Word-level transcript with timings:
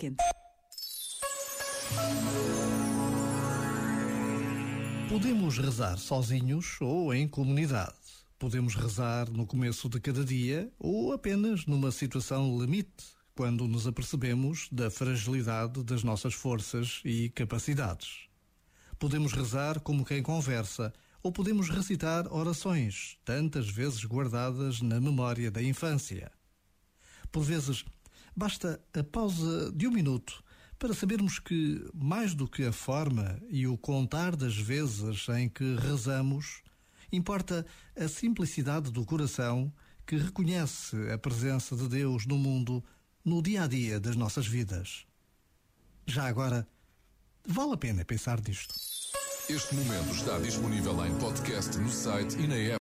quente. 0.00 0.24
Podemos 5.10 5.58
rezar 5.58 5.98
sozinhos 5.98 6.80
ou 6.80 7.12
em 7.12 7.28
comunidade. 7.28 7.92
Podemos 8.38 8.74
rezar 8.74 9.28
no 9.30 9.46
começo 9.46 9.90
de 9.90 10.00
cada 10.00 10.24
dia 10.24 10.72
ou 10.78 11.12
apenas 11.12 11.66
numa 11.66 11.92
situação 11.92 12.58
limite, 12.58 13.04
quando 13.34 13.68
nos 13.68 13.86
apercebemos 13.86 14.68
da 14.72 14.90
fragilidade 14.90 15.82
das 15.82 16.02
nossas 16.02 16.32
forças 16.32 17.02
e 17.04 17.28
capacidades. 17.28 18.28
Podemos 18.98 19.32
rezar 19.32 19.80
como 19.80 20.04
quem 20.04 20.22
conversa 20.22 20.92
ou 21.22 21.30
podemos 21.30 21.68
recitar 21.68 22.26
orações, 22.32 23.18
tantas 23.22 23.68
vezes 23.68 24.02
guardadas 24.04 24.80
na 24.80 24.98
memória 24.98 25.50
da 25.50 25.62
infância. 25.62 26.32
Por 27.30 27.42
vezes, 27.42 27.84
basta 28.36 28.80
a 28.94 29.02
pausa 29.02 29.72
de 29.72 29.86
um 29.86 29.90
minuto 29.90 30.42
para 30.78 30.94
sabermos 30.94 31.38
que, 31.38 31.84
mais 31.94 32.34
do 32.34 32.48
que 32.48 32.64
a 32.64 32.72
forma 32.72 33.38
e 33.48 33.66
o 33.66 33.76
contar 33.76 34.34
das 34.34 34.56
vezes 34.56 35.28
em 35.28 35.48
que 35.48 35.76
rezamos, 35.76 36.62
importa 37.12 37.66
a 37.94 38.08
simplicidade 38.08 38.90
do 38.90 39.04
coração 39.04 39.72
que 40.06 40.16
reconhece 40.16 40.96
a 41.12 41.18
presença 41.18 41.76
de 41.76 41.86
Deus 41.86 42.26
no 42.26 42.38
mundo 42.38 42.82
no 43.24 43.42
dia 43.42 43.64
a 43.64 43.66
dia 43.66 44.00
das 44.00 44.16
nossas 44.16 44.46
vidas. 44.46 45.06
Já 46.06 46.26
agora, 46.26 46.66
vale 47.46 47.74
a 47.74 47.76
pena 47.76 48.04
pensar 48.04 48.40
nisto. 48.40 48.74
Este 49.48 49.74
momento 49.74 50.14
está 50.14 50.38
disponível 50.38 51.04
em 51.04 51.18
podcast 51.18 51.76
no 51.76 51.90
site 51.90 52.38
e 52.38 52.46
na 52.46 52.56
app. 52.56 52.78